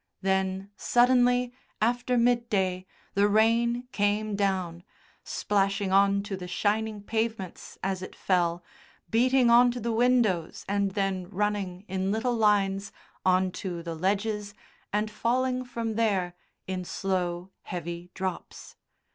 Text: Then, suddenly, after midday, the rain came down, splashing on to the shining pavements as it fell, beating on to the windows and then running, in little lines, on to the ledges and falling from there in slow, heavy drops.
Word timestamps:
Then, 0.23 0.71
suddenly, 0.77 1.53
after 1.79 2.17
midday, 2.17 2.87
the 3.13 3.27
rain 3.27 3.87
came 3.91 4.35
down, 4.35 4.83
splashing 5.23 5.91
on 5.91 6.23
to 6.23 6.35
the 6.35 6.47
shining 6.47 7.03
pavements 7.03 7.77
as 7.83 8.01
it 8.01 8.15
fell, 8.15 8.63
beating 9.11 9.51
on 9.51 9.69
to 9.69 9.79
the 9.79 9.91
windows 9.91 10.65
and 10.67 10.93
then 10.93 11.29
running, 11.29 11.85
in 11.87 12.11
little 12.11 12.33
lines, 12.35 12.91
on 13.23 13.51
to 13.61 13.83
the 13.83 13.93
ledges 13.93 14.55
and 14.91 15.11
falling 15.11 15.63
from 15.63 15.93
there 15.93 16.33
in 16.65 16.83
slow, 16.83 17.51
heavy 17.61 18.09
drops. 18.15 18.77